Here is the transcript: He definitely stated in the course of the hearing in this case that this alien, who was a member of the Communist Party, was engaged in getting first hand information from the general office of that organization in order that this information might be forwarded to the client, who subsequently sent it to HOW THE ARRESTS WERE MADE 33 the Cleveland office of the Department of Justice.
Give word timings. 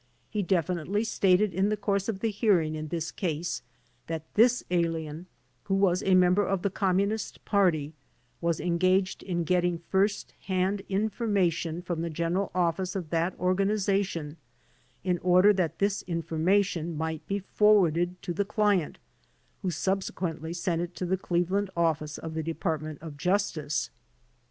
He 0.31 0.41
definitely 0.41 1.03
stated 1.03 1.53
in 1.53 1.69
the 1.69 1.77
course 1.77 2.09
of 2.09 2.21
the 2.21 2.31
hearing 2.31 2.73
in 2.73 2.87
this 2.87 3.11
case 3.11 3.61
that 4.07 4.23
this 4.33 4.63
alien, 4.71 5.27
who 5.65 5.75
was 5.75 6.01
a 6.01 6.15
member 6.15 6.43
of 6.43 6.63
the 6.63 6.71
Communist 6.71 7.45
Party, 7.45 7.93
was 8.41 8.59
engaged 8.59 9.21
in 9.21 9.43
getting 9.43 9.77
first 9.77 10.33
hand 10.47 10.81
information 10.89 11.83
from 11.83 12.01
the 12.01 12.09
general 12.09 12.49
office 12.55 12.95
of 12.95 13.11
that 13.11 13.37
organization 13.39 14.37
in 15.03 15.19
order 15.19 15.53
that 15.53 15.77
this 15.77 16.01
information 16.07 16.97
might 16.97 17.23
be 17.27 17.37
forwarded 17.37 18.19
to 18.23 18.33
the 18.33 18.43
client, 18.43 18.97
who 19.61 19.69
subsequently 19.69 20.51
sent 20.51 20.81
it 20.81 20.95
to 20.95 21.05
HOW 21.05 21.09
THE 21.09 21.13
ARRESTS 21.13 21.29
WERE 21.29 21.37
MADE 21.37 21.39
33 21.41 21.45
the 21.45 21.45
Cleveland 21.45 21.69
office 21.77 22.17
of 22.17 22.33
the 22.33 22.41
Department 22.41 22.97
of 23.03 23.17
Justice. 23.17 23.91